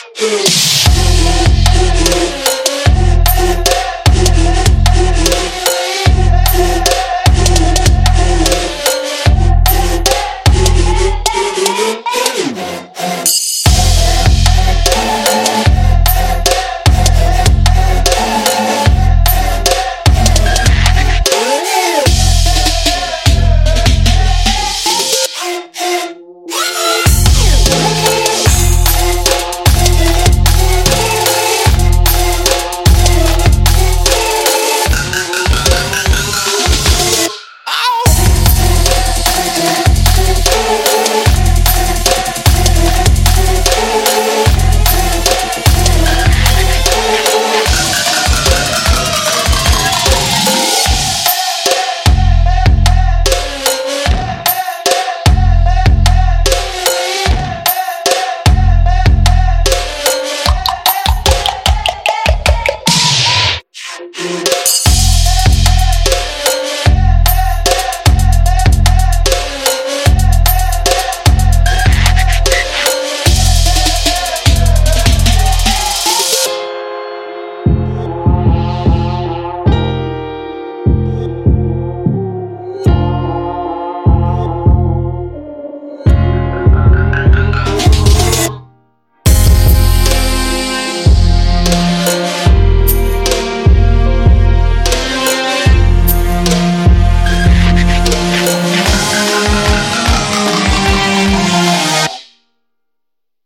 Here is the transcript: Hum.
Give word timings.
Hum. 0.00 0.87